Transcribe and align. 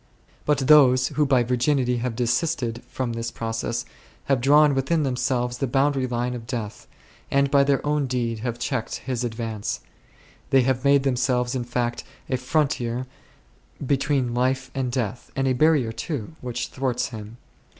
But 0.47 0.57
those 0.65 1.09
who 1.09 1.27
by 1.27 1.43
virginity 1.43 1.97
have 1.97 2.15
desisted 2.15 2.81
from 2.87 3.13
this 3.13 3.29
process 3.29 3.85
have 4.25 4.41
drawn 4.41 4.73
within 4.73 5.03
themselves 5.03 5.59
the 5.59 5.67
boundary 5.67 6.07
line 6.07 6.33
of 6.33 6.47
death, 6.47 6.87
and 7.29 7.51
by 7.51 7.63
their 7.63 7.85
own 7.85 8.07
deed 8.07 8.39
have 8.39 8.57
checked 8.57 8.95
his 9.05 9.23
advance; 9.23 9.79
they 10.49 10.63
have 10.63 10.83
made 10.83 11.03
themselves, 11.03 11.53
in 11.53 11.65
fact, 11.65 12.03
a 12.31 12.37
frontier 12.37 13.05
between 13.85 14.33
life 14.33 14.71
and 14.73 14.91
death, 14.91 15.29
and 15.35 15.47
a 15.47 15.53
barrier 15.53 15.91
too, 15.91 16.33
which 16.41 16.69
thwarts 16.69 17.09
him. 17.09 17.37